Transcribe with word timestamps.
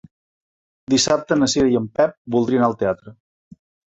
Dissabte 0.93 1.37
na 1.41 1.49
Cira 1.53 1.69
i 1.73 1.77
en 1.81 1.85
Pep 1.99 2.17
voldria 2.37 2.61
anar 2.61 2.69
al 2.71 2.75
teatre. 2.83 3.17